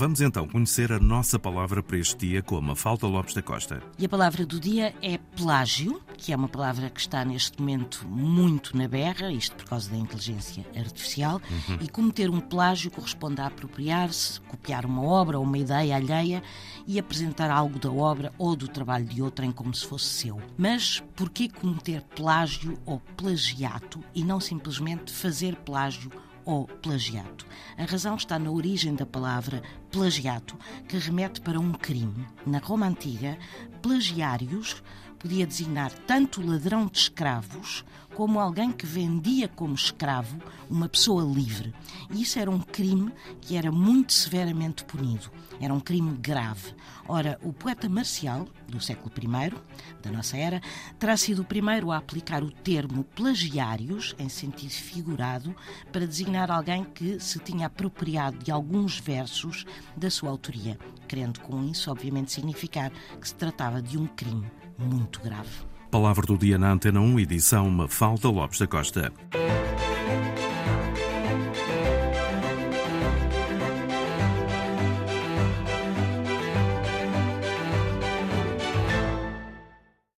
[0.00, 3.82] Vamos então conhecer a nossa palavra para este dia com a Mafalda Lopes da Costa.
[3.98, 8.08] E a palavra do dia é plágio, que é uma palavra que está neste momento
[8.08, 11.78] muito na berra, isto por causa da inteligência artificial, uhum.
[11.82, 16.42] e cometer um plágio corresponde a apropriar-se, copiar uma obra ou uma ideia alheia
[16.86, 20.40] e apresentar algo da obra ou do trabalho de outrem como se fosse seu.
[20.56, 26.10] Mas por que cometer plágio ou plagiato e não simplesmente fazer plágio
[26.44, 27.46] ou plagiato.
[27.76, 30.56] A razão está na origem da palavra plagiato,
[30.88, 32.26] que remete para um crime.
[32.46, 33.38] Na Roma Antiga,
[33.82, 34.82] plagiários
[35.20, 40.38] podia designar tanto ladrão de escravos como alguém que vendia como escravo
[40.68, 41.72] uma pessoa livre.
[42.10, 45.30] E isso era um crime que era muito severamente punido.
[45.60, 46.74] Era um crime grave.
[47.06, 49.54] Ora, o poeta Marcial, do século I,
[50.02, 50.60] da nossa era,
[50.98, 55.54] terá sido o primeiro a aplicar o termo plagiários, em sentido figurado,
[55.92, 61.62] para designar alguém que se tinha apropriado de alguns versos da sua autoria, querendo com
[61.64, 64.50] isso, obviamente, significar que se tratava de um crime
[65.10, 65.50] muito grave.
[65.90, 69.12] Palavra do dia na Antena 1, edição Mafalda Lopes da Costa.